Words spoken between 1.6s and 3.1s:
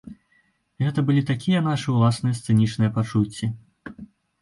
нашы ўласныя сцэнічныя